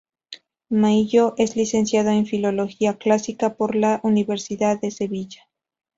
Maíllo 0.71 1.35
es 1.37 1.55
licenciado 1.55 2.09
en 2.09 2.25
Filología 2.25 2.97
Clásica 2.97 3.53
por 3.53 3.75
la 3.75 3.99
Universidad 4.01 4.81
de 4.81 4.89
Sevilla. 4.89 5.43